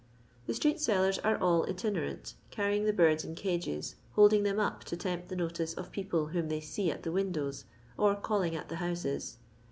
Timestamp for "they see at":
6.49-7.03